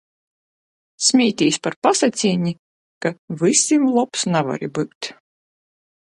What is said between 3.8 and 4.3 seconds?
lobs